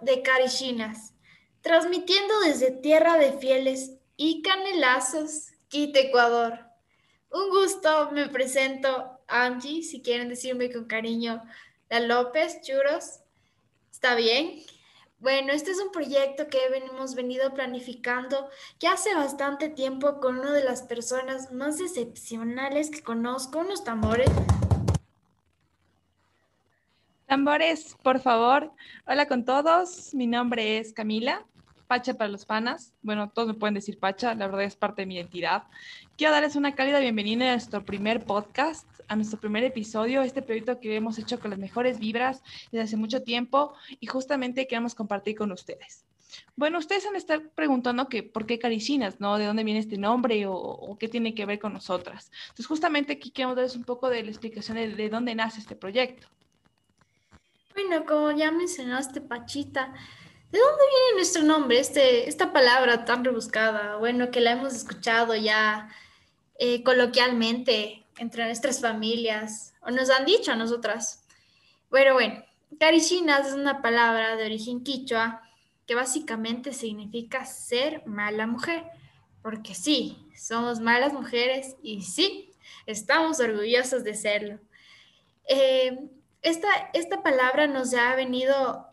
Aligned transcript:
de 0.00 0.22
Carishinas, 0.22 1.14
transmitiendo 1.60 2.40
desde 2.40 2.70
Tierra 2.70 3.18
de 3.18 3.32
Fieles 3.32 3.92
y 4.16 4.42
Canelazos, 4.42 5.52
Quito, 5.68 5.98
Ecuador. 5.98 6.58
Un 7.30 7.50
gusto, 7.50 8.10
me 8.10 8.28
presento 8.28 9.20
Angie, 9.26 9.82
si 9.82 10.02
quieren 10.02 10.28
decirme 10.28 10.72
con 10.72 10.86
cariño, 10.86 11.42
la 11.90 12.00
López, 12.00 12.60
churros. 12.62 13.20
¿Está 13.92 14.14
bien? 14.14 14.62
Bueno, 15.20 15.52
este 15.52 15.72
es 15.72 15.80
un 15.80 15.90
proyecto 15.90 16.46
que 16.48 16.58
hemos 16.66 17.16
venido 17.16 17.52
planificando 17.52 18.48
ya 18.78 18.92
hace 18.92 19.14
bastante 19.14 19.68
tiempo 19.68 20.20
con 20.20 20.38
una 20.38 20.52
de 20.52 20.62
las 20.62 20.82
personas 20.82 21.50
más 21.52 21.80
excepcionales 21.80 22.90
que 22.90 23.02
conozco, 23.02 23.58
unos 23.58 23.82
tambores. 23.82 24.30
Tambores, 27.28 27.94
por 28.02 28.20
favor. 28.20 28.72
Hola 29.06 29.28
con 29.28 29.44
todos. 29.44 30.14
Mi 30.14 30.26
nombre 30.26 30.78
es 30.78 30.94
Camila, 30.94 31.44
Pacha 31.86 32.14
para 32.14 32.30
los 32.30 32.46
panas. 32.46 32.94
Bueno, 33.02 33.28
todos 33.28 33.48
me 33.48 33.52
pueden 33.52 33.74
decir 33.74 33.98
Pacha, 33.98 34.34
la 34.34 34.46
verdad 34.46 34.62
es 34.62 34.76
parte 34.76 35.02
de 35.02 35.06
mi 35.06 35.16
identidad. 35.16 35.64
Quiero 36.16 36.32
darles 36.32 36.56
una 36.56 36.74
cálida 36.74 37.00
bienvenida 37.00 37.48
a 37.48 37.52
nuestro 37.52 37.84
primer 37.84 38.24
podcast, 38.24 38.88
a 39.08 39.16
nuestro 39.16 39.38
primer 39.38 39.62
episodio, 39.62 40.22
este 40.22 40.40
proyecto 40.40 40.80
que 40.80 40.96
hemos 40.96 41.18
hecho 41.18 41.38
con 41.38 41.50
las 41.50 41.58
mejores 41.58 41.98
vibras 41.98 42.42
desde 42.72 42.84
hace 42.84 42.96
mucho 42.96 43.22
tiempo 43.22 43.74
y 44.00 44.06
justamente 44.06 44.66
queremos 44.66 44.94
compartir 44.94 45.36
con 45.36 45.52
ustedes. 45.52 46.06
Bueno, 46.56 46.78
ustedes 46.78 47.04
han 47.04 47.14
estar 47.14 47.50
preguntando 47.50 48.08
que 48.08 48.22
por 48.22 48.46
qué 48.46 48.58
Caricinas, 48.58 49.20
¿no? 49.20 49.36
¿De 49.36 49.44
dónde 49.44 49.64
viene 49.64 49.80
este 49.80 49.98
nombre 49.98 50.46
o, 50.46 50.54
o, 50.54 50.96
qué 50.96 51.08
tiene 51.08 51.34
que 51.34 51.44
ver 51.44 51.58
con 51.58 51.74
nosotras? 51.74 52.30
Entonces, 52.44 52.66
justamente 52.66 53.12
aquí 53.12 53.30
queremos 53.30 53.54
darles 53.54 53.76
un 53.76 53.84
poco 53.84 54.08
de 54.08 54.22
la 54.22 54.30
explicación 54.30 54.78
de, 54.78 54.94
de 54.94 55.10
dónde 55.10 55.34
nace 55.34 55.60
este 55.60 55.76
proyecto. 55.76 56.26
Bueno, 57.80 58.04
como 58.06 58.32
ya 58.32 58.50
mencionaste, 58.50 59.20
Pachita, 59.20 59.94
¿de 60.50 60.58
dónde 60.58 60.82
viene 60.90 61.14
nuestro 61.14 61.44
nombre? 61.44 61.78
Este, 61.78 62.28
esta 62.28 62.52
palabra 62.52 63.04
tan 63.04 63.24
rebuscada, 63.24 63.98
bueno, 63.98 64.32
que 64.32 64.40
la 64.40 64.50
hemos 64.50 64.74
escuchado 64.74 65.36
ya 65.36 65.88
eh, 66.58 66.82
coloquialmente 66.82 68.04
entre 68.18 68.46
nuestras 68.46 68.80
familias, 68.80 69.74
o 69.80 69.92
nos 69.92 70.10
han 70.10 70.24
dicho 70.24 70.50
a 70.50 70.56
nosotras. 70.56 71.24
Bueno, 71.88 72.14
bueno, 72.14 72.44
Carichinas 72.80 73.46
es 73.46 73.54
una 73.54 73.80
palabra 73.80 74.34
de 74.34 74.46
origen 74.46 74.82
quichua 74.82 75.40
que 75.86 75.94
básicamente 75.94 76.72
significa 76.72 77.44
ser 77.44 78.04
mala 78.06 78.48
mujer, 78.48 78.86
porque 79.40 79.76
sí, 79.76 80.18
somos 80.34 80.80
malas 80.80 81.12
mujeres 81.12 81.76
y 81.80 82.02
sí, 82.02 82.50
estamos 82.86 83.38
orgullosos 83.38 84.02
de 84.02 84.14
serlo. 84.14 84.58
Eh, 85.48 86.10
esta, 86.42 86.68
esta 86.92 87.22
palabra 87.22 87.66
nos 87.66 87.94
ha 87.94 88.14
venido, 88.14 88.86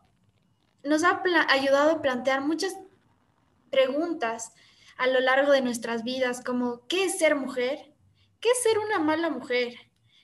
nos 0.84 1.04
ha 1.04 1.22
ayudado 1.50 1.92
a 1.92 2.02
plantear 2.02 2.42
muchas 2.42 2.76
preguntas 3.70 4.54
a 4.98 5.08
lo 5.08 5.20
largo 5.20 5.52
de 5.52 5.62
nuestras 5.62 6.04
vidas, 6.04 6.44
como 6.44 6.88
¿qué 6.88 7.06
es 7.06 7.18
ser 7.18 7.36
mujer? 7.36 7.94
¿Qué 8.40 8.50
es 8.50 8.64
ser 8.64 8.80
una 8.80 9.00
mala 9.00 9.30
mujer? 9.30 9.74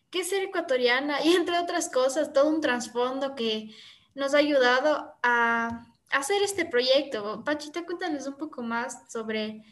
¿Qué 0.09 0.21
es 0.21 0.29
ser 0.29 0.43
ecuatoriana? 0.43 1.21
Y 1.25 1.35
entre 1.35 1.59
otras 1.59 1.89
cosas, 1.89 2.33
todo 2.33 2.49
un 2.49 2.61
trasfondo 2.61 3.35
que 3.35 3.75
nos 4.13 4.33
ha 4.33 4.37
ayudado 4.37 5.13
a 5.23 5.85
hacer 6.09 6.41
este 6.43 6.65
proyecto. 6.65 7.43
Pachita, 7.43 7.85
cuéntanos 7.85 8.27
un 8.27 8.37
poco 8.37 8.61
más 8.61 9.11
sobre 9.11 9.63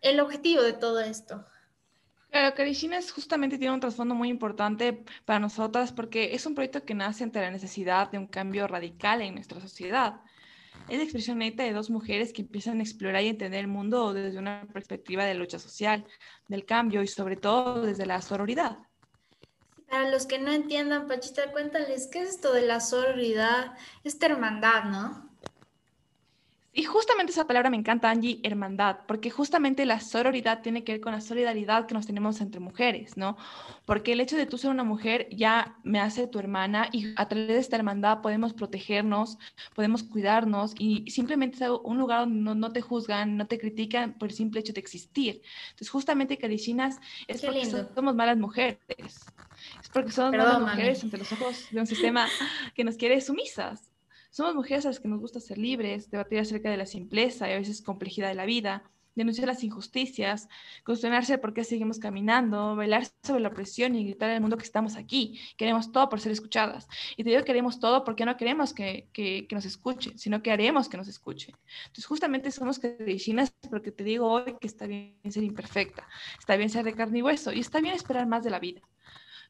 el 0.00 0.20
objetivo 0.20 0.62
de 0.62 0.72
todo 0.72 1.00
esto. 1.00 1.44
Claro, 2.30 2.54
Carishinas 2.54 3.10
justamente 3.10 3.58
tiene 3.58 3.74
un 3.74 3.80
trasfondo 3.80 4.14
muy 4.14 4.28
importante 4.28 5.04
para 5.24 5.40
nosotras 5.40 5.92
porque 5.92 6.32
es 6.34 6.46
un 6.46 6.54
proyecto 6.54 6.84
que 6.84 6.94
nace 6.94 7.24
ante 7.24 7.40
la 7.40 7.50
necesidad 7.50 8.08
de 8.10 8.18
un 8.18 8.28
cambio 8.28 8.68
radical 8.68 9.20
en 9.20 9.34
nuestra 9.34 9.60
sociedad. 9.60 10.20
Es 10.88 10.98
la 10.98 11.02
expresión 11.02 11.38
neta 11.38 11.64
de 11.64 11.72
dos 11.72 11.90
mujeres 11.90 12.32
que 12.32 12.42
empiezan 12.42 12.78
a 12.78 12.82
explorar 12.82 13.22
y 13.24 13.28
entender 13.28 13.60
el 13.60 13.66
mundo 13.66 14.12
desde 14.14 14.38
una 14.38 14.64
perspectiva 14.72 15.24
de 15.24 15.34
lucha 15.34 15.58
social, 15.58 16.06
del 16.46 16.64
cambio 16.64 17.02
y 17.02 17.08
sobre 17.08 17.36
todo 17.36 17.82
desde 17.82 18.06
la 18.06 18.22
sororidad. 18.22 18.78
Para 19.88 20.08
los 20.08 20.26
que 20.26 20.38
no 20.38 20.52
entiendan, 20.52 21.08
Pachita, 21.08 21.50
cuéntales 21.50 22.08
qué 22.12 22.22
es 22.22 22.30
esto 22.30 22.52
de 22.52 22.62
la 22.62 22.78
sororidad, 22.78 23.76
esta 24.04 24.26
hermandad, 24.26 24.84
¿no? 24.84 25.29
Justamente 26.90 27.30
esa 27.30 27.46
palabra 27.46 27.70
me 27.70 27.76
encanta, 27.76 28.10
Angie, 28.10 28.40
hermandad, 28.42 28.98
porque 29.06 29.30
justamente 29.30 29.86
la 29.86 30.00
sororidad 30.00 30.60
tiene 30.60 30.82
que 30.82 30.92
ver 30.92 31.00
con 31.00 31.12
la 31.12 31.20
solidaridad 31.20 31.86
que 31.86 31.94
nos 31.94 32.04
tenemos 32.04 32.40
entre 32.40 32.58
mujeres, 32.58 33.16
¿no? 33.16 33.36
Porque 33.86 34.12
el 34.12 34.20
hecho 34.20 34.36
de 34.36 34.44
tú 34.44 34.58
ser 34.58 34.72
una 34.72 34.82
mujer 34.82 35.28
ya 35.30 35.76
me 35.84 36.00
hace 36.00 36.26
tu 36.26 36.40
hermana 36.40 36.88
y 36.90 37.14
a 37.14 37.28
través 37.28 37.46
de 37.46 37.58
esta 37.58 37.76
hermandad 37.76 38.22
podemos 38.22 38.54
protegernos, 38.54 39.38
podemos 39.76 40.02
cuidarnos 40.02 40.74
y 40.80 41.08
simplemente 41.08 41.64
es 41.64 41.70
un 41.84 41.96
lugar 41.96 42.20
donde 42.20 42.56
no, 42.56 42.72
te 42.72 42.80
juzgan, 42.80 43.36
no 43.36 43.46
te 43.46 43.60
critican 43.60 44.14
por 44.14 44.30
el 44.30 44.34
simple 44.34 44.58
hecho 44.58 44.72
de 44.72 44.80
existir. 44.80 45.42
Entonces, 45.66 45.90
justamente, 45.90 46.38
Caricinas, 46.38 46.98
es 47.28 47.40
porque 47.40 47.66
somos 47.66 48.16
malas 48.16 48.36
mujeres. 48.36 48.80
Es 49.80 49.88
porque 49.92 50.10
somos 50.10 50.32
malas 50.32 50.60
mujeres 50.60 51.04
ante 51.04 51.18
los 51.18 51.30
ojos 51.30 51.68
de 51.70 51.78
un 51.78 51.86
sistema 51.86 52.26
que 52.74 52.82
nos 52.82 52.96
quiere 52.96 53.20
sumisas. 53.20 53.89
Somos 54.30 54.54
mujeres 54.54 54.86
a 54.86 54.90
las 54.90 55.00
que 55.00 55.08
nos 55.08 55.20
gusta 55.20 55.40
ser 55.40 55.58
libres, 55.58 56.10
debatir 56.10 56.38
acerca 56.38 56.70
de 56.70 56.76
la 56.76 56.86
simpleza 56.86 57.48
y 57.48 57.52
a 57.52 57.58
veces 57.58 57.82
complejidad 57.82 58.28
de 58.28 58.36
la 58.36 58.46
vida, 58.46 58.84
denunciar 59.14 59.48
las 59.48 59.64
injusticias, 59.64 60.48
cuestionarse 60.84 61.36
por 61.38 61.52
qué 61.52 61.64
seguimos 61.64 61.98
caminando, 61.98 62.76
bailar 62.76 63.06
sobre 63.22 63.40
la 63.40 63.48
opresión 63.48 63.94
y 63.94 64.04
gritar 64.04 64.30
al 64.30 64.40
mundo 64.40 64.56
que 64.56 64.64
estamos 64.64 64.96
aquí. 64.96 65.38
Queremos 65.56 65.90
todo 65.90 66.08
por 66.08 66.20
ser 66.20 66.32
escuchadas. 66.32 66.88
Y 67.16 67.24
te 67.24 67.30
digo 67.30 67.40
que 67.40 67.46
queremos 67.46 67.80
todo 67.80 68.04
porque 68.04 68.24
no 68.24 68.36
queremos 68.36 68.72
que, 68.72 69.48
nos 69.50 69.64
escuchen, 69.64 70.16
sino 70.16 70.42
que 70.42 70.52
haremos 70.52 70.88
que 70.88 70.96
nos 70.96 71.08
escuchen. 71.08 71.56
Entonces, 71.86 72.06
justamente 72.06 72.50
somos 72.50 72.78
cristianas 72.78 73.52
porque 73.68 73.90
te 73.90 74.04
digo 74.04 74.30
hoy 74.30 74.56
que 74.60 74.66
está 74.66 74.86
bien 74.86 75.16
ser 75.28 75.42
imperfecta, 75.42 76.06
está 76.38 76.56
bien 76.56 76.70
ser 76.70 76.84
de 76.84 76.94
carne 76.94 77.18
y 77.18 77.22
hueso 77.22 77.52
y 77.52 77.60
está 77.60 77.80
bien 77.80 77.94
esperar 77.94 78.26
más 78.26 78.44
de 78.44 78.50
la 78.50 78.60
vida. 78.60 78.80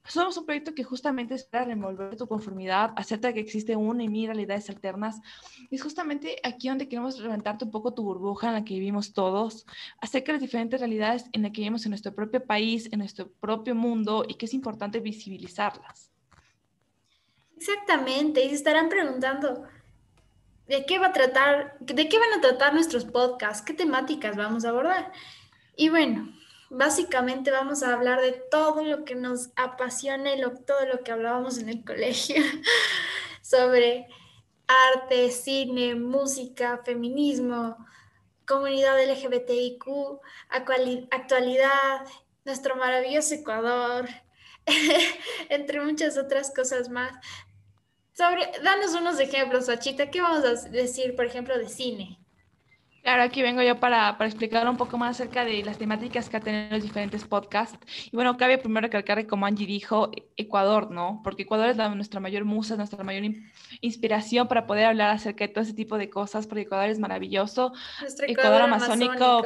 Somos 0.06 0.36
un 0.36 0.46
proyecto 0.46 0.74
que 0.74 0.82
justamente 0.82 1.34
espera 1.34 1.64
remover 1.64 2.16
tu 2.16 2.26
conformidad, 2.26 2.92
acepta 2.96 3.32
que 3.32 3.40
existe 3.40 3.76
una 3.76 4.02
y 4.02 4.08
mil 4.08 4.26
realidades 4.26 4.68
alternas. 4.70 5.20
Es 5.70 5.82
justamente 5.82 6.36
aquí 6.42 6.68
donde 6.68 6.88
queremos 6.88 7.18
levantarte 7.18 7.64
un 7.64 7.70
poco 7.70 7.94
tu 7.94 8.02
burbuja 8.02 8.48
en 8.48 8.54
la 8.54 8.64
que 8.64 8.74
vivimos 8.74 9.12
todos, 9.12 9.66
acerca 10.00 10.28
de 10.28 10.32
las 10.34 10.42
diferentes 10.42 10.80
realidades 10.80 11.26
en 11.32 11.42
las 11.42 11.52
que 11.52 11.60
vivimos 11.60 11.84
en 11.84 11.90
nuestro 11.90 12.14
propio 12.14 12.44
país, 12.44 12.88
en 12.90 12.98
nuestro 13.00 13.30
propio 13.30 13.74
mundo 13.74 14.24
y 14.26 14.34
que 14.34 14.46
es 14.46 14.54
importante 14.54 15.00
visibilizarlas. 15.00 16.10
Exactamente, 17.56 18.42
y 18.42 18.48
se 18.48 18.54
estarán 18.54 18.88
preguntando, 18.88 19.64
¿de 20.66 20.86
qué 20.86 20.98
va 20.98 21.08
a 21.08 21.12
tratar, 21.12 21.78
de 21.78 22.08
qué 22.08 22.18
van 22.18 22.38
a 22.38 22.40
tratar 22.40 22.72
nuestros 22.72 23.04
podcasts? 23.04 23.62
¿Qué 23.62 23.74
temáticas 23.74 24.34
vamos 24.34 24.64
a 24.64 24.70
abordar? 24.70 25.12
Y 25.76 25.90
bueno, 25.90 26.32
básicamente 26.70 27.50
vamos 27.50 27.82
a 27.82 27.92
hablar 27.92 28.20
de 28.20 28.32
todo 28.32 28.82
lo 28.84 29.04
que 29.04 29.16
nos 29.16 29.50
apasiona 29.56 30.34
y 30.34 30.41
todo 30.64 30.86
lo 30.86 31.03
que 31.03 31.12
hablábamos 31.12 31.58
en 31.58 31.69
el 31.69 31.84
colegio 31.84 32.42
sobre 33.42 34.06
arte, 34.66 35.30
cine, 35.30 35.97
música, 35.97 36.80
feminismo, 36.84 37.76
comunidad 38.47 38.98
LGBTIQ, 39.04 40.20
actualidad, 40.48 42.06
nuestro 42.44 42.77
maravilloso 42.77 43.34
Ecuador, 43.34 44.09
entre 45.48 45.80
muchas 45.80 46.16
otras 46.16 46.53
cosas 46.54 46.89
más. 46.89 47.12
Sobre, 48.12 48.50
danos 48.62 48.94
unos 48.94 49.18
ejemplos, 49.18 49.68
Achita. 49.68 50.10
¿Qué 50.10 50.21
vamos 50.21 50.44
a 50.44 50.68
decir, 50.68 51.16
por 51.16 51.24
ejemplo, 51.24 51.56
de 51.59 51.68
cine? 51.68 52.19
Claro, 53.02 53.22
aquí 53.22 53.41
vengo 53.42 53.62
yo 53.62 53.80
para, 53.80 54.18
para, 54.18 54.28
explicar 54.28 54.68
un 54.68 54.76
poco 54.76 54.98
más 54.98 55.16
acerca 55.16 55.44
de 55.44 55.62
las 55.64 55.78
temáticas 55.78 56.28
que 56.28 56.38
tenido 56.41 56.70
los 56.70 56.82
diferentes 56.82 57.24
podcasts. 57.24 57.78
Y 58.12 58.14
bueno, 58.14 58.36
cabe 58.36 58.58
primero 58.58 58.86
recalcar, 58.86 59.26
como 59.26 59.47
Angie 59.47 59.66
dijo, 59.66 60.10
Ecuador, 60.36 60.91
¿no? 60.91 61.20
Porque 61.24 61.44
Ecuador 61.44 61.68
es 61.68 61.76
la, 61.76 61.88
nuestra 61.94 62.20
mayor 62.20 62.44
musa, 62.44 62.76
nuestra 62.76 63.02
mayor 63.02 63.24
inspiración 63.80 64.48
para 64.48 64.66
poder 64.66 64.86
hablar 64.86 65.10
acerca 65.10 65.47
de 65.47 65.52
todo 65.52 65.64
ese 65.64 65.74
tipo 65.74 65.97
de 65.97 66.10
cosas, 66.10 66.47
porque 66.47 66.62
Ecuador 66.62 66.91
es 66.91 66.98
maravilloso. 66.98 67.72
Nuestro 68.00 68.26
Ecuador, 68.28 68.62
amazónico 68.62 69.44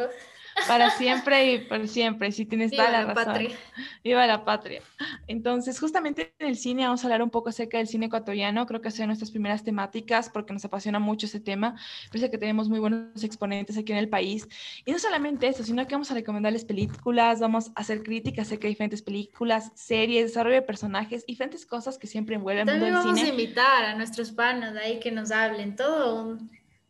para 0.67 0.91
siempre 0.91 1.53
y 1.53 1.59
por 1.59 1.87
siempre, 1.89 2.33
si 2.33 2.47
tienes 2.47 2.71
toda 2.71 2.91
la, 2.91 3.05
razón. 3.05 3.25
Patria. 3.25 3.57
Viva 4.03 4.27
la 4.27 4.45
patria. 4.45 4.83
Entonces, 5.27 5.79
justamente 5.79 6.35
en 6.39 6.49
el 6.49 6.57
cine 6.57 6.85
vamos 6.85 7.03
a 7.03 7.07
hablar 7.07 7.23
un 7.23 7.31
poco 7.31 7.49
acerca 7.49 7.79
del 7.79 7.89
cine 7.89 8.07
ecuatoriano, 8.07 8.67
creo 8.67 8.81
que 8.81 8.91
son 8.91 9.07
nuestras 9.07 9.31
primeras 9.31 9.65
temáticas 9.65 10.29
porque 10.29 10.53
nos 10.53 10.65
apasiona 10.65 10.99
mucho 10.99 11.27
ese 11.27 11.41
tema, 11.41 11.75
parece 12.09 12.31
que 12.31 12.39
tenemos 12.39 12.69
muy 12.69 12.79
buenos 12.79 13.25
exponentes 13.25 13.77
aquí 13.77 13.93
en 13.93 13.99
el 13.99 14.09
país. 14.09 14.49
Y 14.85 14.93
no 14.93 14.99
solamente 14.99 15.49
eso, 15.49 15.65
sino 15.65 15.87
que 15.87 15.95
vamos 15.95 16.11
a 16.11 16.15
recomendarles 16.15 16.65
películas, 16.65 17.41
vamos 17.41 17.71
a 17.75 17.81
hacer 17.81 18.03
críticas 18.03 18.47
acerca 18.47 18.63
de 18.63 18.71
diferentes 18.71 19.03
películas, 19.03 19.73
series, 19.75 20.27
desarrollo 20.27 20.57
de 20.57 20.63
personajes, 20.63 21.27
diferentes 21.27 21.67
cosas 21.67 21.99
que 21.99 22.07
siempre 22.07 22.37
envuelven 22.37 22.69
el 22.69 22.81
mundo 22.81 22.87
del 22.87 22.95
cine. 23.03 23.15
vamos 23.15 23.23
a 23.23 23.29
invitar 23.29 23.85
a 23.85 23.95
nuestros 23.97 24.33
panos 24.33 24.75
de 24.75 24.81
ahí 24.81 25.01
que 25.01 25.11
nos 25.11 25.31
hablen, 25.31 25.77
todo, 25.77 26.39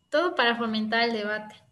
todo 0.09 0.35
para 0.35 0.55
fomentar 0.55 1.09
el 1.09 1.13
debate. 1.13 1.64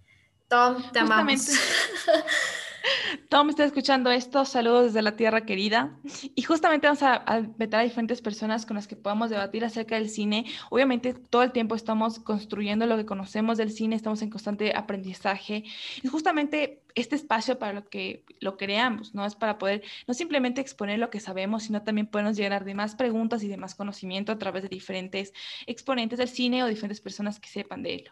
Tom, 0.54 0.84
te 0.92 1.00
amamos. 1.00 1.48
Tom 3.30 3.50
está 3.50 3.64
escuchando 3.64 4.12
esto, 4.12 4.46
saludos 4.46 4.86
desde 4.86 5.02
la 5.02 5.16
tierra 5.16 5.48
querida. 5.48 5.98
Y 6.36 6.44
justamente 6.44 6.86
vamos 6.86 7.02
a, 7.02 7.16
a 7.16 7.42
meter 7.58 7.80
a 7.80 7.82
diferentes 7.82 8.22
personas 8.22 8.68
con 8.68 8.76
las 8.76 8.88
que 8.88 8.96
podamos 8.96 9.32
debatir 9.32 9.66
acerca 9.66 9.96
del 9.96 10.10
cine. 10.10 10.46
Obviamente 10.70 11.16
todo 11.16 11.42
el 11.42 11.52
tiempo 11.52 11.74
estamos 11.74 12.20
construyendo 12.20 12.86
lo 12.86 12.98
que 12.98 13.06
conocemos 13.08 13.58
del 13.58 13.72
cine, 13.72 13.96
estamos 13.96 14.22
en 14.22 14.30
constante 14.30 14.74
aprendizaje. 14.76 15.64
Y 16.04 16.08
justamente 16.08 16.84
este 16.94 17.16
espacio 17.16 17.58
para 17.58 17.74
lo 17.74 17.86
que 17.86 18.24
lo 18.40 18.56
creamos, 18.56 19.16
¿no? 19.16 19.26
Es 19.26 19.34
para 19.34 19.58
poder 19.58 19.82
no 20.06 20.14
simplemente 20.14 20.62
exponer 20.62 21.00
lo 21.00 21.10
que 21.10 21.20
sabemos, 21.20 21.64
sino 21.64 21.82
también 21.82 22.06
podernos 22.06 22.38
llenar 22.38 22.64
de 22.64 22.76
más 22.76 22.94
preguntas 22.94 23.42
y 23.42 23.48
de 23.48 23.58
más 23.58 23.74
conocimiento 23.74 24.32
a 24.32 24.38
través 24.38 24.62
de 24.62 24.70
diferentes 24.70 25.34
exponentes 25.66 26.20
del 26.20 26.30
cine 26.30 26.64
o 26.64 26.68
diferentes 26.68 27.02
personas 27.02 27.40
que 27.40 27.50
sepan 27.50 27.82
de 27.82 27.96
él. 27.96 28.12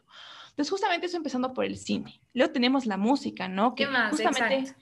Entonces, 0.52 0.70
justamente 0.70 1.08
eso 1.08 1.18
empezando 1.18 1.54
por 1.54 1.66
el 1.66 1.78
cine. 1.78 2.22
Luego 2.34 2.54
tenemos 2.54 2.86
la 2.86 2.98
música, 2.98 3.48
¿no? 3.48 3.74
Que 3.74 3.86
¿Qué 3.86 3.90
más? 3.90 4.12
Justamente, 4.12 4.76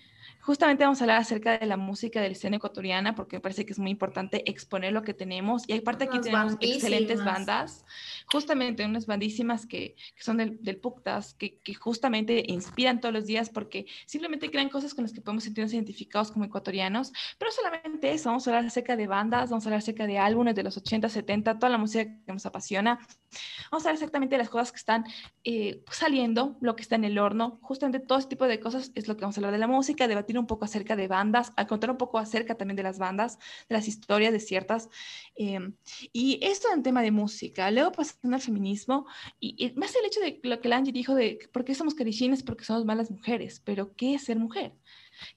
Justamente 0.50 0.84
vamos 0.84 1.00
a 1.00 1.04
hablar 1.04 1.22
acerca 1.22 1.60
de 1.60 1.68
la 1.68 1.78
música 1.78 2.22
de 2.22 2.30
la 2.30 2.31
escena 2.31 2.56
ecuatoriana 2.56 3.13
porque 3.13 3.36
me 3.36 3.40
parece 3.40 3.68
que 3.68 3.74
es 3.74 3.78
muy 3.78 3.92
importante 3.92 4.50
exponer 4.50 4.92
lo 4.94 5.04
que 5.04 5.13
tenemos. 5.13 5.62
Y 5.68 5.74
aparte 5.74 6.06
aquí 6.06 6.19
tenemos 6.19 6.56
excelentes 6.60 7.24
bandas, 7.24 7.86
justamente 8.25 8.84
unas 8.84 9.06
bandísimas 9.06 9.68
que, 9.68 9.96
que 10.16 10.24
son 10.24 10.38
del, 10.38 10.57
del 10.63 10.78
PUCTAS, 10.78 11.36
que, 11.36 11.60
que, 11.60 11.75
justamente 11.75 12.44
inspiran 12.48 13.00
todos 13.00 13.13
los 13.13 13.28
días 13.28 13.51
porque 13.51 13.86
simplemente 14.07 14.50
crean 14.50 14.69
cosas 14.69 14.96
con 14.96 15.04
las 15.04 15.13
que 15.13 15.22
podemos 15.22 15.44
sentirnos 15.44 15.72
identificados 15.72 16.31
como 16.31 16.46
ecuatorianos. 16.46 17.13
Pero 17.38 17.52
solamente 17.52 18.12
eso, 18.12 18.30
vamos 18.30 18.48
a 18.48 18.50
hablar 18.50 18.66
acerca 18.66 18.95
de 18.95 19.06
bandas, 19.06 19.52
vamos 19.52 19.68
a 19.68 19.69
hablar 19.69 19.81
acerca 19.81 20.07
de 20.07 20.18
álbumes 20.18 20.56
de 20.56 20.63
los 20.63 20.75
80, 20.75 21.10
70, 21.10 21.60
toda 21.60 21.69
la 21.69 21.78
música 21.78 22.06
que 22.25 22.34
nos 22.34 22.48
apasiona. 22.48 22.98
Vamos 23.69 23.86
a 23.86 23.90
hablar 23.90 23.94
exactamente 23.94 24.34
de 24.34 24.40
las 24.40 24.50
cosas 24.50 24.72
que 24.72 24.78
están 24.78 25.06
eh, 25.44 25.84
saliendo, 25.92 26.57
lo 26.60 26.75
que 26.75 26.81
está 26.81 26.95
en 26.95 27.04
el 27.04 27.19
horno. 27.19 27.60
Justamente 27.62 28.00
todo 28.00 28.18
este 28.18 28.30
tipo 28.30 28.48
de 28.48 28.60
cosas 28.60 28.92
es 28.95 29.07
lo 29.07 29.16
que 29.16 29.22
vamos 29.22 29.38
a 29.38 29.42
hablar 29.42 29.52
de 29.52 29.60
la 29.60 29.68
música, 29.68 30.07
debatir 30.07 30.39
un 30.40 30.48
poco 30.48 30.66
acerca 30.66 30.96
de 30.96 31.08
bandas, 31.08 31.52
a 31.56 31.68
contar 31.68 31.92
un 31.92 31.98
poco 31.98 32.18
acerca 32.18 32.56
también 32.56 32.76
de 32.76 32.84
las 32.84 33.00
bandas, 33.00 33.38
de 33.68 33.76
las 33.76 33.88
historias 33.88 34.32
de 34.34 34.40
ciertas. 34.40 34.90
Eh, 35.36 35.60
y 36.14 36.40
esto 36.42 36.68
en 36.74 36.84
tema 36.84 37.02
de 37.02 37.12
música. 37.12 37.70
Luego 37.72 37.92
pasando 37.92 38.36
al 38.36 38.42
feminismo, 38.42 39.06
y, 39.40 39.56
y, 39.58 39.74
más 39.78 39.96
el 39.96 40.06
hecho 40.06 40.20
de 40.20 40.40
lo 40.44 40.62
que 40.62 40.70
Lange 40.70 40.92
dijo 40.92 41.16
de 41.16 41.40
por 41.52 41.66
qué 41.66 41.76
somos 41.76 41.96
carichines, 41.96 42.44
porque 42.44 42.66
somos 42.66 42.86
malas 42.86 43.12
mujeres, 43.12 43.62
pero 43.64 43.96
¿qué 43.96 44.16
es 44.16 44.24
ser 44.24 44.38
mujer? 44.40 44.74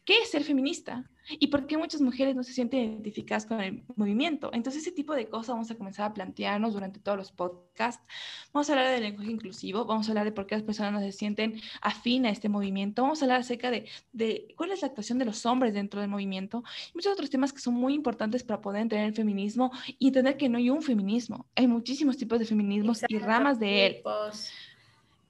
¿Qué 0.04 0.18
es 0.18 0.30
ser 0.30 0.44
feminista? 0.44 1.08
¿Y 1.28 1.46
por 1.46 1.66
qué 1.66 1.76
muchas 1.76 2.00
mujeres 2.00 2.34
no 2.34 2.42
se 2.42 2.52
sienten 2.52 2.80
identificadas 2.80 3.46
con 3.46 3.60
el 3.60 3.84
movimiento? 3.96 4.50
Entonces, 4.52 4.82
ese 4.82 4.92
tipo 4.92 5.14
de 5.14 5.28
cosas 5.28 5.50
vamos 5.50 5.70
a 5.70 5.76
comenzar 5.76 6.06
a 6.06 6.14
plantearnos 6.14 6.74
durante 6.74 6.98
todos 6.98 7.16
los 7.16 7.30
podcasts. 7.30 8.04
Vamos 8.52 8.68
a 8.68 8.72
hablar 8.72 8.90
del 8.90 9.02
lenguaje 9.02 9.30
inclusivo, 9.30 9.84
vamos 9.84 10.08
a 10.08 10.10
hablar 10.10 10.24
de 10.24 10.32
por 10.32 10.46
qué 10.46 10.56
las 10.56 10.64
personas 10.64 10.92
no 10.92 11.00
se 11.00 11.12
sienten 11.12 11.60
afín 11.80 12.26
a 12.26 12.30
este 12.30 12.48
movimiento, 12.48 13.02
vamos 13.02 13.22
a 13.22 13.24
hablar 13.26 13.40
acerca 13.40 13.70
de, 13.70 13.88
de 14.12 14.52
cuál 14.56 14.72
es 14.72 14.82
la 14.82 14.88
actuación 14.88 15.18
de 15.18 15.24
los 15.24 15.46
hombres 15.46 15.74
dentro 15.74 16.00
del 16.00 16.10
movimiento 16.10 16.64
y 16.92 16.96
muchos 16.96 17.12
otros 17.12 17.30
temas 17.30 17.52
que 17.52 17.60
son 17.60 17.74
muy 17.74 17.94
importantes 17.94 18.42
para 18.42 18.60
poder 18.60 18.82
entender 18.82 19.06
el 19.06 19.14
feminismo 19.14 19.70
y 19.98 20.08
entender 20.08 20.36
que 20.36 20.48
no 20.48 20.58
hay 20.58 20.70
un 20.70 20.82
feminismo. 20.82 21.46
Hay 21.54 21.66
muchísimos 21.66 22.16
tipos 22.16 22.38
de 22.38 22.46
feminismos 22.46 22.98
Exacto. 22.98 23.14
y 23.14 23.18
ramas 23.18 23.58
de 23.58 23.86
él. 23.86 24.02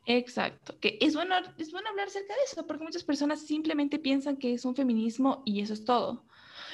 Exacto, 0.04 0.78
que 0.81 0.99
es 1.00 1.14
bueno, 1.14 1.37
es 1.58 1.70
bueno 1.70 1.88
hablar 1.88 2.08
acerca 2.08 2.34
de 2.34 2.40
eso, 2.50 2.66
porque 2.66 2.82
muchas 2.82 3.04
personas 3.04 3.40
simplemente 3.46 4.00
piensan 4.00 4.37
que 4.37 4.52
es 4.52 4.64
un 4.64 4.75
feminismo 4.75 5.43
y 5.46 5.60
eso 5.60 5.75
es 5.75 5.84
todo. 5.84 6.26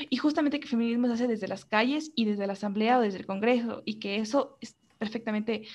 Y 0.09 0.17
justamente 0.17 0.59
que 0.59 0.65
el 0.65 0.71
feminismo 0.71 1.09
se 1.09 1.13
hace 1.15 1.29
desde 1.29 1.47
las 1.49 1.67
calles 1.67 2.11
y 2.15 2.25
desde 2.25 2.47
la 2.47 2.55
asamblea 2.55 2.99
o 2.99 3.03
desde 3.03 3.19
el 3.19 3.27
Congreso, 3.27 3.83
y 3.85 3.99
que 3.99 4.17
eso 4.17 4.57
es 4.63 4.79
perfectamente, 4.99 5.67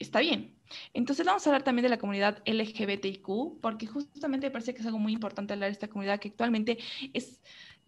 está 0.00 0.20
bien. 0.20 0.58
Entonces 0.92 1.24
vamos 1.24 1.46
a 1.46 1.50
hablar 1.50 1.62
también 1.62 1.84
de 1.84 1.88
la 1.90 1.98
comunidad 1.98 2.42
LGBTIQ, 2.46 3.60
porque 3.60 3.86
justamente 3.86 4.46
me 4.48 4.50
parece 4.50 4.74
que 4.74 4.80
es 4.80 4.86
algo 4.86 4.98
muy 4.98 5.12
importante 5.12 5.52
hablar 5.52 5.68
de 5.68 5.72
esta 5.74 5.88
comunidad 5.88 6.18
que 6.18 6.28
actualmente 6.28 6.78
es 7.12 7.40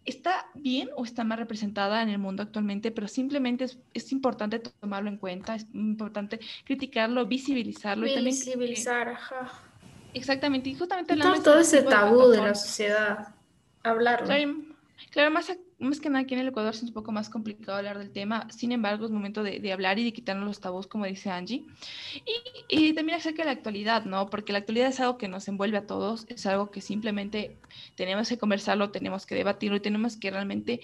está 0.06 0.46
bien 0.54 0.88
o 0.96 1.04
está 1.04 1.24
mal 1.24 1.38
representada 1.38 2.02
en 2.02 2.08
el 2.08 2.18
mundo 2.18 2.42
actualmente, 2.42 2.90
pero 2.92 3.08
simplemente 3.08 3.64
es, 3.64 3.78
es 3.92 4.12
importante 4.12 4.60
tomarlo 4.60 5.10
en 5.10 5.18
cuenta, 5.18 5.54
es 5.54 5.66
importante 5.74 6.40
criticarlo, 6.64 7.26
visibilizarlo. 7.26 8.04
Visibilizar, 8.04 9.02
y 9.02 9.14
también, 9.14 9.16
ajá. 9.16 9.62
Exactamente, 10.14 10.70
y 10.70 10.74
justamente 10.74 11.12
hablando 11.12 11.42
todo 11.42 11.58
ese 11.58 11.82
tabú 11.82 12.28
de, 12.28 12.38
de 12.38 12.42
la 12.44 12.54
sociedad, 12.54 13.34
hablarlo. 13.82 14.26
Claro, 14.26 14.54
claro 15.10 15.30
más, 15.30 15.52
más, 15.78 16.00
que 16.00 16.08
nada 16.08 16.24
aquí 16.24 16.34
en 16.34 16.40
el 16.40 16.48
Ecuador 16.48 16.74
es 16.74 16.82
un 16.82 16.92
poco 16.92 17.12
más 17.12 17.28
complicado 17.28 17.78
hablar 17.78 17.98
del 17.98 18.10
tema, 18.10 18.48
sin 18.50 18.72
embargo 18.72 19.04
es 19.04 19.10
momento 19.10 19.42
de, 19.42 19.72
hablar 19.72 19.98
y 19.98 20.04
de 20.04 20.12
quitarnos 20.12 20.46
los 20.46 20.60
tabús, 20.60 20.86
como 20.86 21.06
dice 21.06 21.30
Angie. 21.30 21.66
Y, 22.68 22.88
y, 22.88 22.92
también 22.94 23.18
acerca 23.18 23.42
de 23.42 23.46
la 23.46 23.52
actualidad, 23.52 24.04
¿no? 24.04 24.28
Porque 24.30 24.52
la 24.52 24.58
actualidad 24.58 24.88
es 24.88 25.00
algo 25.00 25.18
que 25.18 25.28
nos 25.28 25.48
envuelve 25.48 25.78
a 25.78 25.86
todos, 25.86 26.26
es 26.28 26.46
algo 26.46 26.70
que 26.70 26.80
simplemente 26.80 27.58
tenemos 27.94 28.28
que 28.28 28.38
conversarlo, 28.38 28.90
tenemos 28.90 29.26
que 29.26 29.34
debatirlo 29.34 29.76
y 29.76 29.80
tenemos 29.80 30.16
que 30.16 30.30
realmente 30.30 30.80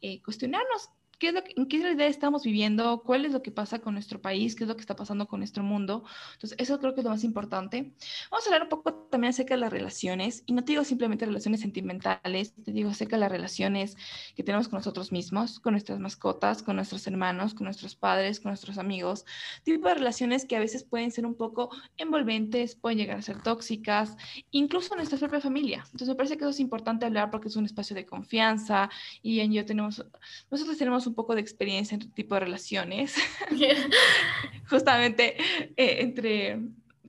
eh, 0.00 0.22
cuestionarnos 0.22 0.90
qué 1.18 1.28
es 1.28 1.34
lo 1.34 1.42
que, 1.42 1.52
en 1.56 1.66
qué 1.66 1.82
realidad 1.82 2.06
estamos 2.06 2.44
viviendo, 2.44 3.02
cuál 3.02 3.24
es 3.24 3.32
lo 3.32 3.42
que 3.42 3.50
pasa 3.50 3.80
con 3.80 3.94
nuestro 3.94 4.20
país, 4.20 4.54
qué 4.54 4.64
es 4.64 4.68
lo 4.68 4.76
que 4.76 4.80
está 4.80 4.96
pasando 4.96 5.26
con 5.26 5.40
nuestro 5.40 5.62
mundo. 5.62 6.04
Entonces, 6.34 6.56
eso 6.60 6.78
creo 6.78 6.94
que 6.94 7.00
es 7.00 7.04
lo 7.04 7.10
más 7.10 7.24
importante. 7.24 7.92
Vamos 8.30 8.46
a 8.46 8.48
hablar 8.48 8.62
un 8.64 8.68
poco 8.68 8.94
también 9.10 9.30
acerca 9.30 9.54
de 9.54 9.60
las 9.60 9.72
relaciones, 9.72 10.44
y 10.46 10.52
no 10.52 10.64
te 10.64 10.72
digo 10.72 10.84
simplemente 10.84 11.26
relaciones 11.26 11.60
sentimentales, 11.60 12.54
te 12.54 12.72
digo 12.72 12.90
acerca 12.90 13.16
de 13.16 13.20
las 13.20 13.32
relaciones 13.32 13.96
que 14.36 14.42
tenemos 14.42 14.68
con 14.68 14.78
nosotros 14.78 15.12
mismos, 15.12 15.60
con 15.60 15.72
nuestras 15.72 15.98
mascotas, 15.98 16.62
con 16.62 16.76
nuestros 16.76 17.06
hermanos, 17.06 17.54
con 17.54 17.64
nuestros 17.64 17.96
padres, 17.96 18.40
con 18.40 18.50
nuestros 18.50 18.78
amigos, 18.78 19.24
tipo 19.64 19.88
de 19.88 19.94
relaciones 19.94 20.44
que 20.44 20.56
a 20.56 20.60
veces 20.60 20.84
pueden 20.84 21.10
ser 21.10 21.26
un 21.26 21.34
poco 21.34 21.70
envolventes, 21.96 22.76
pueden 22.76 22.98
llegar 22.98 23.18
a 23.18 23.22
ser 23.22 23.42
tóxicas, 23.42 24.16
incluso 24.50 24.94
en 24.94 24.98
nuestra 24.98 25.18
propia 25.18 25.40
familia. 25.40 25.82
Entonces, 25.86 26.08
me 26.08 26.14
parece 26.14 26.36
que 26.36 26.44
eso 26.44 26.50
es 26.50 26.60
importante 26.60 27.06
hablar 27.06 27.30
porque 27.30 27.48
es 27.48 27.56
un 27.56 27.64
espacio 27.64 27.96
de 27.96 28.06
confianza 28.06 28.90
y 29.22 29.40
en 29.40 29.52
yo 29.52 29.64
tenemos, 29.64 30.04
nosotros 30.50 30.78
tenemos 30.78 31.07
un 31.08 31.14
poco 31.14 31.34
de 31.34 31.40
experiencia 31.40 31.94
en 31.94 32.02
este 32.02 32.12
tipo 32.12 32.34
de 32.34 32.40
relaciones, 32.40 33.14
justamente 34.68 35.36
eh, 35.76 36.02
entre 36.02 36.60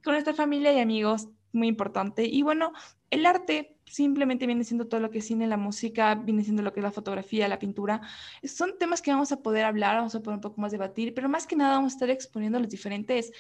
con 0.04 0.14
nuestra 0.14 0.34
familia 0.34 0.74
y 0.74 0.80
amigos, 0.80 1.28
muy 1.52 1.68
importante. 1.68 2.26
Y 2.26 2.42
bueno, 2.42 2.74
el 3.10 3.26
arte 3.26 3.76
simplemente 3.86 4.46
viene 4.46 4.64
siendo 4.64 4.88
todo 4.88 5.00
lo 5.00 5.10
que 5.10 5.18
es 5.18 5.26
cine, 5.26 5.48
la 5.48 5.58
música, 5.58 6.14
viene 6.14 6.44
siendo 6.44 6.62
lo 6.62 6.72
que 6.72 6.80
es 6.80 6.84
la 6.84 6.92
fotografía, 6.92 7.48
la 7.48 7.58
pintura. 7.58 8.02
Son 8.44 8.78
temas 8.78 9.02
que 9.02 9.12
vamos 9.12 9.32
a 9.32 9.42
poder 9.42 9.66
hablar, 9.66 9.98
vamos 9.98 10.14
a 10.14 10.22
poder 10.22 10.36
un 10.36 10.42
poco 10.42 10.62
más 10.62 10.72
debatir, 10.72 11.14
pero 11.16 11.28
más 11.28 11.48
que 11.48 11.56
nada 11.56 11.76
vamos 11.76 11.94
a 11.94 11.96
estar 11.96 12.10
exponiendo 12.12 12.60
los 12.60 12.70
diferentes, 12.70 13.32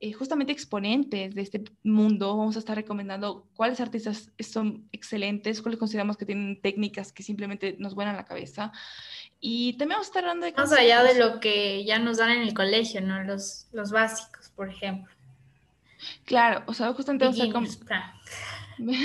eh, 0.00 0.12
justamente 0.12 0.52
exponentes 0.52 1.34
de 1.34 1.42
este 1.42 1.62
mundo. 1.82 2.36
Vamos 2.36 2.56
a 2.56 2.60
estar 2.60 2.74
recomendando 2.74 3.48
cuáles 3.54 3.80
artistas 3.80 4.32
son 4.40 4.88
excelentes, 4.92 5.60
cuáles 5.60 5.78
consideramos 5.78 6.16
que 6.16 6.24
tienen 6.24 6.60
técnicas 6.62 7.12
que 7.12 7.22
simplemente 7.22 7.76
nos 7.78 7.94
vuelan 7.94 8.16
la 8.16 8.24
cabeza. 8.24 8.72
Y 9.40 9.74
también 9.74 9.96
vamos 9.96 10.06
a 10.06 10.10
estar 10.10 10.24
hablando 10.24 10.46
de... 10.46 10.52
Más 10.52 10.72
allá 10.72 11.02
de 11.02 11.18
lo 11.18 11.40
que 11.40 11.84
ya 11.84 11.98
nos 11.98 12.18
dan 12.18 12.30
en 12.30 12.42
el 12.42 12.54
colegio, 12.54 13.00
¿no? 13.00 13.22
Los, 13.22 13.68
los 13.72 13.92
básicos, 13.92 14.50
por 14.56 14.68
ejemplo. 14.68 15.12
Claro, 16.24 16.64
o 16.66 16.74
sea, 16.74 16.92
justamente 16.92 17.26
vamos 17.26 17.70
a... 17.70 17.72
estar 17.72 18.14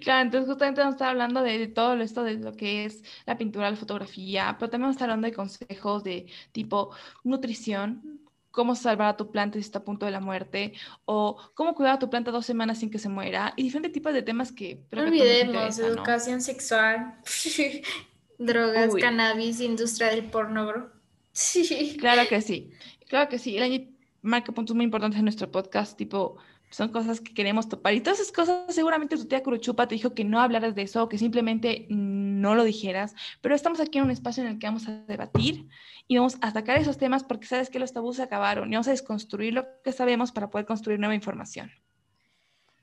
Claro, 0.00 0.22
entonces 0.22 0.48
justamente 0.48 0.80
vamos 0.80 0.94
a 0.94 0.96
estar 0.96 1.08
hablando 1.10 1.42
de, 1.42 1.58
de, 1.58 1.66
todo 1.66 1.94
esto, 2.00 2.22
de 2.22 2.34
lo 2.34 2.54
que 2.54 2.84
es 2.84 3.02
la 3.26 3.36
pintura, 3.36 3.70
la 3.70 3.76
fotografía, 3.76 4.56
pero 4.58 4.70
también 4.70 4.84
vamos 4.86 4.94
a 4.94 4.98
estar 4.98 5.10
hablando 5.10 5.26
de 5.26 5.34
consejos 5.34 6.04
de 6.04 6.26
tipo 6.52 6.90
nutrición, 7.24 8.20
cómo 8.50 8.74
salvar 8.74 9.08
a 9.08 9.16
tu 9.16 9.30
planta 9.30 9.54
si 9.54 9.60
está 9.60 9.80
a 9.80 9.84
punto 9.84 10.06
de 10.06 10.12
la 10.12 10.20
muerte, 10.20 10.72
o 11.04 11.36
cómo 11.54 11.74
cuidar 11.74 11.94
a 11.94 11.98
tu 11.98 12.08
planta 12.08 12.30
dos 12.30 12.46
semanas 12.46 12.78
sin 12.78 12.90
que 12.90 12.98
se 12.98 13.08
muera, 13.08 13.52
y 13.56 13.62
diferentes 13.64 13.92
tipos 13.92 14.12
de 14.12 14.22
temas 14.22 14.52
que... 14.52 14.80
no 14.92 15.02
olvidemos, 15.02 15.78
educación 15.78 16.40
sexual, 16.40 17.16
drogas, 18.38 18.94
Uy. 18.94 19.00
cannabis, 19.00 19.60
industria 19.60 20.08
del 20.08 20.24
porno, 20.30 20.66
bro. 20.66 20.92
Sí. 21.32 21.96
Claro 22.00 22.28
que 22.28 22.40
sí, 22.40 22.72
claro 23.06 23.28
que 23.28 23.38
sí. 23.38 23.56
El 23.56 23.94
marca 24.22 24.50
puntos 24.50 24.74
muy 24.74 24.84
importantes 24.84 25.18
en 25.18 25.24
nuestro 25.24 25.52
podcast, 25.52 25.96
tipo 25.96 26.38
son 26.70 26.90
cosas 26.90 27.20
que 27.20 27.32
queremos 27.32 27.68
topar. 27.68 27.94
Y 27.94 28.00
todas 28.00 28.20
esas 28.20 28.32
cosas, 28.32 28.74
seguramente 28.74 29.16
tu 29.16 29.26
tía 29.26 29.42
Curuchupa 29.42 29.88
te 29.88 29.94
dijo 29.94 30.14
que 30.14 30.24
no 30.24 30.40
hablaras 30.40 30.74
de 30.74 30.82
eso, 30.82 31.08
que 31.08 31.18
simplemente 31.18 31.86
no 31.88 32.54
lo 32.54 32.64
dijeras, 32.64 33.14
pero 33.40 33.54
estamos 33.54 33.80
aquí 33.80 33.98
en 33.98 34.04
un 34.04 34.10
espacio 34.10 34.42
en 34.42 34.50
el 34.50 34.58
que 34.58 34.66
vamos 34.66 34.86
a 34.88 35.04
debatir 35.06 35.68
y 36.06 36.16
vamos 36.16 36.36
a 36.40 36.50
sacar 36.50 36.78
esos 36.78 36.98
temas 36.98 37.24
porque 37.24 37.46
sabes 37.46 37.70
que 37.70 37.78
los 37.78 37.92
tabús 37.92 38.16
se 38.16 38.22
acabaron 38.22 38.70
y 38.70 38.76
vamos 38.76 38.88
a 38.88 38.92
desconstruir 38.92 39.54
lo 39.54 39.66
que 39.82 39.92
sabemos 39.92 40.32
para 40.32 40.50
poder 40.50 40.66
construir 40.66 40.98
nueva 40.98 41.14
información. 41.14 41.70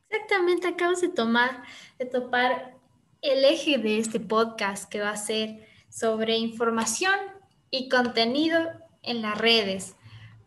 Exactamente, 0.09 0.67
acabas 0.67 1.01
de 1.01 1.09
tomar, 1.09 1.63
de 1.99 2.05
topar 2.05 2.74
el 3.31 3.43
eje 3.43 3.77
de 3.77 3.99
este 3.99 4.19
podcast 4.19 4.89
que 4.89 5.01
va 5.01 5.09
a 5.09 5.17
ser 5.17 5.67
sobre 5.89 6.37
información 6.37 7.15
y 7.71 7.89
contenido 7.89 8.59
en 9.01 9.21
las 9.21 9.37
redes, 9.37 9.95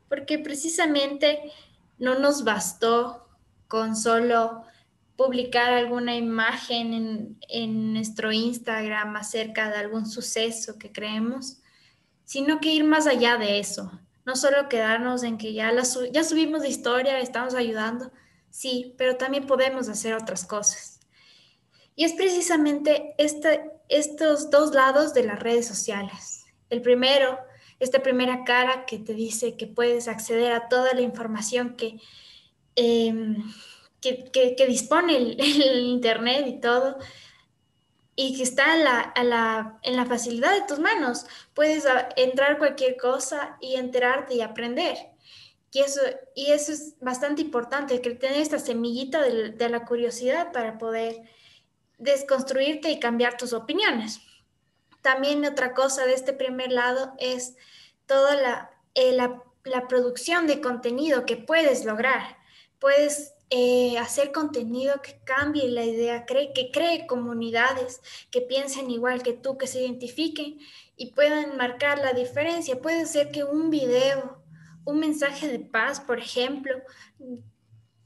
porque 0.08 0.38
precisamente 0.38 1.52
no 1.98 2.18
nos 2.18 2.44
bastó 2.44 3.26
con 3.66 3.96
solo 3.96 4.62
publicar 5.16 5.72
alguna 5.72 6.14
imagen 6.14 6.94
en, 6.94 7.38
en, 7.48 7.92
nuestro 7.92 8.30
Instagram 8.30 9.16
acerca 9.16 9.68
de 9.68 9.76
algún 9.78 10.06
suceso 10.06 10.78
que 10.78 10.92
creemos, 10.92 11.58
sino 12.24 12.60
que 12.60 12.72
ir 12.72 12.84
más 12.84 13.08
allá 13.08 13.36
de 13.36 13.58
eso. 13.58 13.90
No 14.24 14.36
solo 14.36 14.68
quedarnos 14.68 15.24
en 15.24 15.36
que 15.36 15.52
ya, 15.52 15.72
la 15.72 15.82
ya 16.12 16.22
subimos 16.22 16.62
de 16.62 16.68
historia, 16.68 17.18
estamos 17.18 17.54
ayudando, 17.54 18.12
sí, 18.50 18.94
pero 18.96 19.16
también 19.16 19.46
podemos 19.46 19.88
hacer 19.88 20.14
otras 20.14 20.44
cosas. 20.44 20.87
Y 21.98 22.04
es 22.04 22.12
precisamente 22.12 23.16
este, 23.18 23.72
estos 23.88 24.50
dos 24.50 24.72
lados 24.72 25.14
de 25.14 25.24
las 25.24 25.40
redes 25.40 25.66
sociales. 25.66 26.44
El 26.70 26.80
primero, 26.80 27.36
esta 27.80 28.04
primera 28.04 28.44
cara 28.44 28.86
que 28.86 29.00
te 29.00 29.14
dice 29.14 29.56
que 29.56 29.66
puedes 29.66 30.06
acceder 30.06 30.52
a 30.52 30.68
toda 30.68 30.94
la 30.94 31.00
información 31.00 31.74
que, 31.74 31.98
em, 32.76 33.42
que, 34.00 34.66
dispone 34.68 35.16
el, 35.38 35.80
Internet 35.80 36.46
y 36.46 36.60
todo, 36.60 36.98
y 38.14 38.36
que 38.36 38.44
está 38.44 38.76
en 38.76 39.96
la 39.96 40.06
facilidad 40.06 40.54
de 40.54 40.68
tus 40.68 40.78
manos. 40.78 41.26
Puedes 41.52 41.84
entrar 42.14 42.58
cualquier 42.58 42.96
cosa 42.96 43.56
y 43.60 43.74
enterarte 43.74 44.36
y 44.36 44.40
aprender. 44.40 44.96
Y 45.72 45.80
eso, 45.80 46.00
y 46.36 46.52
eso 46.52 46.70
es 46.70 46.94
bastante 47.00 47.42
importante, 47.42 48.00
que 48.00 48.10
tener 48.14 48.40
esta 48.40 48.60
semillita 48.60 49.20
de, 49.20 49.68
la 49.68 49.84
curiosidad 49.84 50.52
para 50.52 50.78
poder 50.78 51.22
desconstruirte 51.98 52.90
y 52.90 53.00
cambiar 53.00 53.36
tus 53.36 53.52
opiniones. 53.52 54.20
También 55.02 55.44
otra 55.44 55.74
cosa 55.74 56.06
de 56.06 56.14
este 56.14 56.32
primer 56.32 56.72
lado 56.72 57.12
es 57.18 57.56
toda 58.06 58.34
la, 58.36 58.70
eh, 58.94 59.12
la, 59.12 59.42
producción 59.88 60.46
de 60.46 60.62
contenido 60.62 61.26
que 61.26 61.36
puedes 61.36 61.84
lograr. 61.84 62.38
Puedes 62.78 63.34
eh, 63.50 63.98
hacer 63.98 64.32
contenido 64.32 65.02
que 65.02 65.20
cambie 65.24 65.68
la 65.68 65.84
idea, 65.84 66.24
que 66.24 66.70
cree 66.72 67.06
comunidades 67.06 68.00
que 68.30 68.40
piensen 68.40 68.90
igual 68.90 69.22
que 69.22 69.34
tú, 69.34 69.58
que 69.58 69.66
se 69.66 69.82
identifiquen 69.82 70.58
y 70.96 71.12
puedan 71.12 71.58
marcar 71.58 71.98
la 71.98 72.14
diferencia. 72.14 72.80
Puede 72.80 73.04
ser 73.04 73.30
que 73.30 73.44
un 73.44 73.68
video 73.68 74.38
un 74.88 75.00
mensaje 75.00 75.48
de 75.48 75.58
paz, 75.58 76.00
por 76.00 76.18
ejemplo, 76.18 76.74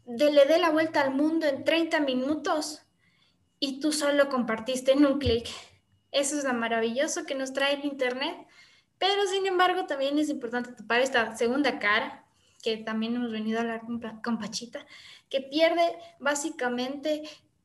de 0.05 0.33
le 0.33 0.47
dé 0.47 0.59
la 0.59 0.71
vuelta 0.71 1.01
al 1.01 1.15
mundo 1.15 1.47
en 1.47 1.63
30 1.63 2.01
minutos 2.01 2.83
y 3.63 3.79
tú 3.79 3.93
solo 3.93 4.29
compartiste 4.29 4.93
en 4.93 5.07
un 5.07 5.19
clic. 5.19 5.49
Eso 6.11 6.37
es 6.37 6.45
lo 6.45 6.53
maravilloso 6.53 7.25
que 7.25 7.35
nos 7.35 7.53
trae 7.53 7.75
el 7.75 7.85
Internet, 7.85 8.37
pero 8.99 9.27
sin 9.29 9.47
embargo 9.47 9.87
también 9.87 10.19
es 10.19 10.29
importante 10.29 10.73
topar 10.73 11.01
esta 11.01 11.37
segunda 11.37 11.79
cara, 11.79 12.27
que 12.63 12.77
también 12.77 13.17
hemos 13.17 13.31
venido 13.31 13.59
a 13.59 13.63
hablar 13.63 13.83
con, 14.23 14.39
Pachita, 14.39 14.85
que 15.31 15.41
pierde 15.41 15.97
básicamente 16.19 17.23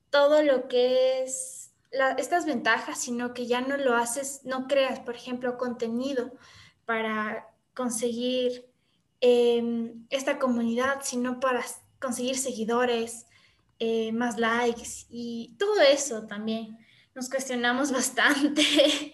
todo 0.10 0.44
lo 0.44 0.68
que 0.68 1.24
es 1.24 1.74
estas 2.18 2.46
ventajas, 2.46 3.00
sino 3.00 3.34
que 3.34 3.48
ya 3.48 3.62
no 3.62 3.76
lo 3.78 3.96
haces, 3.96 4.42
no 4.44 4.68
creas, 4.68 5.00
por 5.00 5.16
ejemplo, 5.16 5.58
contenido 5.58 6.32
para 6.86 7.50
conseguir 7.74 8.68
Em, 9.20 10.06
esta 10.12 10.38
comunidad, 10.38 11.00
sino 11.02 11.40
para 11.40 11.66
conseguir 12.00 12.38
seguidores, 12.38 13.26
eh, 13.80 14.12
más 14.12 14.38
likes 14.38 15.06
y 15.10 15.56
todo 15.58 15.82
eso 15.82 16.26
también. 16.28 16.78
Nos 17.16 17.30
cuestionamos 17.30 17.92
bastante 17.94 19.14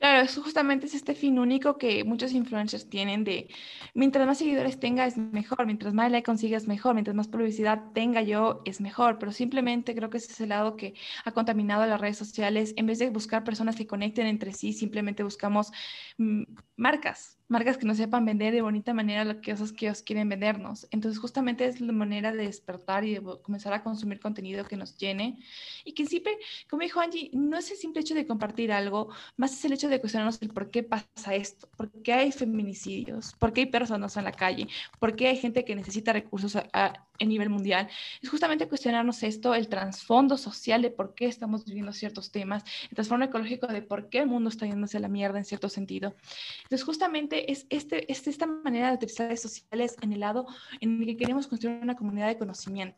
Claro, 0.00 0.22
eso 0.22 0.42
justamente 0.42 0.86
es 0.86 0.94
este 0.94 1.14
fin 1.14 1.38
único 1.38 1.76
que 1.76 2.04
muchos 2.04 2.32
influencers 2.32 2.88
tienen 2.88 3.22
de 3.22 3.48
mientras 3.92 4.26
más 4.26 4.38
seguidores 4.38 4.80
tenga 4.80 5.04
es 5.04 5.18
mejor, 5.18 5.66
mientras 5.66 5.92
más 5.92 6.10
like 6.10 6.24
consigas 6.24 6.66
mejor, 6.66 6.94
mientras 6.94 7.14
más 7.14 7.28
publicidad 7.28 7.82
tenga 7.92 8.22
yo 8.22 8.62
es 8.64 8.80
mejor, 8.80 9.18
pero 9.18 9.30
simplemente 9.30 9.94
creo 9.94 10.08
que 10.08 10.16
ese 10.16 10.32
es 10.32 10.40
el 10.40 10.48
lado 10.48 10.74
que 10.76 10.94
ha 11.26 11.32
contaminado 11.32 11.84
las 11.84 12.00
redes 12.00 12.16
sociales. 12.16 12.72
En 12.78 12.86
vez 12.86 12.98
de 12.98 13.10
buscar 13.10 13.44
personas 13.44 13.76
que 13.76 13.86
conecten 13.86 14.26
entre 14.26 14.54
sí, 14.54 14.72
simplemente 14.72 15.22
buscamos 15.22 15.70
mm, 16.16 16.44
marcas, 16.76 17.38
marcas 17.48 17.76
que 17.76 17.84
nos 17.84 17.98
sepan 17.98 18.24
vender 18.24 18.54
de 18.54 18.62
bonita 18.62 18.94
manera 18.94 19.24
las 19.26 19.36
cosas 19.44 19.72
que 19.72 19.86
ellos 19.86 20.02
quieren 20.02 20.30
vendernos. 20.30 20.86
Entonces 20.92 21.20
justamente 21.20 21.66
es 21.66 21.78
la 21.80 21.92
manera 21.92 22.32
de 22.32 22.44
despertar 22.46 23.04
y 23.04 23.14
de 23.16 23.22
comenzar 23.42 23.74
a 23.74 23.82
consumir 23.82 24.18
contenido 24.18 24.64
que 24.64 24.76
nos 24.78 24.96
llene 24.96 25.38
y 25.84 25.92
que 25.94 26.06
siempre, 26.06 26.38
como 26.68 26.82
dijo 26.82 27.00
Angie, 27.00 27.30
no 27.34 27.58
es 27.58 27.70
el 27.70 27.76
simple 27.76 28.00
hecho 28.02 28.14
de 28.14 28.26
compartir 28.26 28.72
algo, 28.72 29.08
más 29.36 29.52
es 29.52 29.64
el 29.64 29.72
hecho 29.72 29.88
de 29.90 30.00
cuestionarnos 30.00 30.40
el 30.42 30.48
por 30.48 30.70
qué 30.70 30.82
pasa 30.82 31.34
esto, 31.34 31.68
por 31.76 31.90
qué 32.02 32.12
hay 32.12 32.32
feminicidios, 32.32 33.34
por 33.38 33.52
qué 33.52 33.62
hay 33.62 33.66
personas 33.66 34.16
en 34.16 34.24
la 34.24 34.32
calle, 34.32 34.68
por 34.98 35.16
qué 35.16 35.28
hay 35.28 35.36
gente 35.36 35.64
que 35.64 35.74
necesita 35.74 36.12
recursos 36.12 36.56
a, 36.56 37.06
nivel 37.20 37.50
mundial. 37.50 37.86
Es 38.22 38.30
justamente 38.30 38.66
cuestionarnos 38.66 39.22
esto, 39.22 39.54
el 39.54 39.68
trasfondo 39.68 40.38
social 40.38 40.80
de 40.80 40.90
por 40.90 41.14
qué 41.14 41.26
estamos 41.26 41.66
viviendo 41.66 41.92
ciertos 41.92 42.32
temas, 42.32 42.64
el 42.84 42.94
trasfondo 42.94 43.26
ecológico 43.26 43.66
de 43.66 43.82
por 43.82 44.08
qué 44.08 44.20
el 44.20 44.26
mundo 44.26 44.48
está 44.48 44.64
yéndose 44.64 44.96
a 44.96 45.00
la 45.00 45.08
mierda 45.08 45.36
en 45.36 45.44
cierto 45.44 45.68
sentido. 45.68 46.14
Entonces, 46.62 46.82
justamente 46.82 47.52
es, 47.52 47.66
este, 47.68 48.10
es 48.10 48.26
esta 48.26 48.46
manera 48.46 48.88
de 48.88 48.94
utilizar 48.94 49.26
redes 49.26 49.42
sociales 49.42 49.96
en 50.00 50.14
el 50.14 50.20
lado 50.20 50.46
en 50.80 50.98
el 50.98 51.06
que 51.06 51.18
queremos 51.18 51.46
construir 51.46 51.80
una 51.82 51.94
comunidad 51.94 52.28
de 52.28 52.38
conocimiento. 52.38 52.96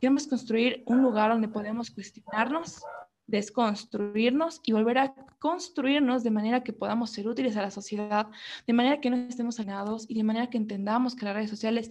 Queremos 0.00 0.26
construir 0.26 0.82
un 0.86 1.00
lugar 1.00 1.30
donde 1.30 1.48
podemos 1.48 1.90
cuestionarnos, 1.90 2.82
desconstruirnos 3.26 4.60
y 4.64 4.72
volver 4.72 4.98
a 4.98 5.14
construirnos 5.38 6.22
de 6.22 6.30
manera 6.30 6.62
que 6.62 6.72
podamos 6.72 7.10
ser 7.10 7.28
útiles 7.28 7.56
a 7.56 7.62
la 7.62 7.70
sociedad, 7.70 8.28
de 8.66 8.72
manera 8.72 9.00
que 9.00 9.10
no 9.10 9.16
estemos 9.16 9.58
alienados 9.58 10.06
y 10.08 10.14
de 10.14 10.24
manera 10.24 10.48
que 10.48 10.58
entendamos 10.58 11.14
que 11.16 11.24
las 11.24 11.34
redes 11.34 11.50
sociales 11.50 11.90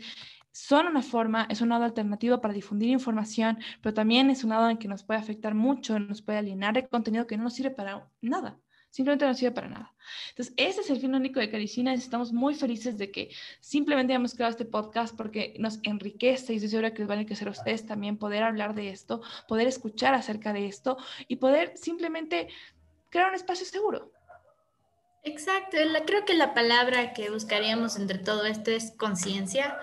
son 0.52 0.88
una 0.88 1.02
forma, 1.02 1.48
es 1.50 1.60
un 1.62 1.70
lado 1.70 1.84
alternativo 1.84 2.40
para 2.40 2.54
difundir 2.54 2.90
información, 2.90 3.58
pero 3.82 3.94
también 3.94 4.30
es 4.30 4.44
un 4.44 4.52
lado 4.52 4.70
en 4.70 4.78
que 4.78 4.88
nos 4.88 5.04
puede 5.04 5.20
afectar 5.20 5.54
mucho, 5.54 6.00
nos 6.00 6.22
puede 6.22 6.38
alienar 6.40 6.76
de 6.76 6.88
contenido 6.88 7.28
que 7.28 7.36
no 7.38 7.44
nos 7.44 7.54
sirve 7.56 7.72
para 7.72 8.10
nada 8.22 8.58
simplemente 8.96 9.26
no 9.26 9.34
sirve 9.34 9.52
para 9.52 9.68
nada. 9.68 9.94
Entonces, 10.30 10.54
ese 10.56 10.80
es 10.80 10.90
el 10.90 11.02
fin 11.02 11.14
único 11.14 11.42
de 11.42 11.52
Caricina. 11.52 11.94
Estamos 11.94 12.32
muy 12.32 12.56
felices 12.56 12.98
de 12.98 13.12
que 13.12 13.30
simplemente 13.60 14.14
hayamos 14.14 14.34
creado 14.34 14.52
este 14.52 14.64
podcast 14.64 15.14
porque 15.18 15.54
nos 15.60 15.80
enriquece 15.84 16.54
y 16.54 16.56
estoy 16.56 16.70
segura 16.70 16.94
que 16.94 17.00
les 17.00 17.08
van 17.10 17.18
a 17.18 17.22
enriquecer 17.22 17.50
a 17.50 17.52
ustedes 17.52 17.86
también 17.86 18.18
poder 18.18 18.44
hablar 18.44 18.74
de 18.74 18.88
esto, 18.90 19.22
poder 19.50 19.68
escuchar 19.68 20.14
acerca 20.14 20.54
de 20.54 20.68
esto 20.68 20.96
y 21.28 21.36
poder 21.36 21.76
simplemente 21.76 22.48
crear 23.10 23.28
un 23.28 23.36
espacio 23.36 23.66
seguro. 23.66 24.14
Exacto, 25.24 25.76
creo 26.06 26.24
que 26.24 26.34
la 26.34 26.54
palabra 26.54 27.12
que 27.12 27.30
buscaríamos 27.30 27.98
entre 27.98 28.20
todo 28.20 28.46
esto 28.46 28.72
es 28.72 28.92
conciencia, 28.92 29.78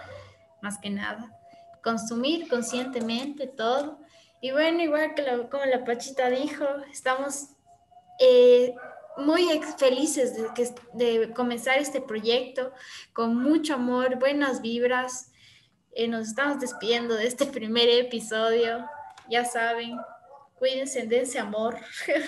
más 0.63 0.79
que 0.79 0.89
nada. 0.89 1.39
Consumir 1.85 2.49
conscientemente 2.49 3.47
todo. 3.47 4.01
Y 4.41 4.53
bueno, 4.53 4.83
igual 4.83 5.15
que 5.15 5.25
como 5.51 5.67
la 5.67 5.85
Pachita 5.85 6.31
dijo, 6.31 6.65
estamos 6.91 7.51
eh, 8.19 8.75
muy 9.19 9.49
felices 9.79 10.35
de, 10.35 11.19
de, 11.19 11.33
comenzar 11.33 11.79
este 11.79 12.01
proyecto 12.01 12.73
con 13.13 13.37
mucho 13.37 13.75
amor, 13.75 14.19
buenas 14.19 14.63
vibras. 14.63 15.33
Eh, 15.95 16.09
nos 16.09 16.29
estamos 16.29 16.61
despidiendo 16.61 17.15
de 17.15 17.27
este 17.27 17.47
primer 17.59 17.89
episodio. 17.89 18.85
Ya 19.31 19.45
saben, 19.45 19.97
cuídense, 20.59 21.07
dense 21.07 21.39
amor. 21.39 21.79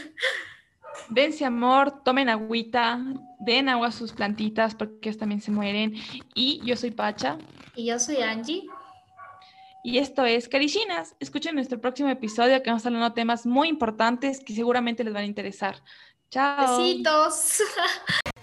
Dense 1.09 1.45
amor, 1.45 2.05
tomen 2.05 2.29
agüita, 2.29 3.01
den 3.41 3.69
agua 3.69 3.89
a 3.89 3.93
sus 3.93 4.13
plantitas 4.13 4.77
porque 4.77 5.09
ellas 5.09 5.19
también 5.19 5.41
se 5.41 5.51
mueren. 5.51 5.95
Y 6.35 6.61
yo 6.65 6.77
soy 6.77 6.93
Pacha. 6.93 7.37
Y 7.75 7.87
yo 7.87 7.99
soy 7.99 8.23
Angie. 8.23 8.63
Y 9.83 9.99
esto 9.99 10.25
es 10.25 10.49
Carichinas. 10.49 11.15
Escuchen 11.21 11.57
nuestro 11.57 11.81
próximo 11.81 12.09
episodio 12.09 12.63
que 12.63 12.71
vamos 12.71 12.87
a 12.87 12.89
hablar 12.89 13.11
de 13.11 13.15
temas 13.15 13.45
muy 13.45 13.69
importantes 13.69 14.41
que 14.41 14.55
seguramente 14.55 15.05
les 15.05 15.13
van 15.13 15.25
a 15.25 15.27
interesar. 15.27 15.83
Chao. 16.31 16.79
Besitos. 16.79 17.59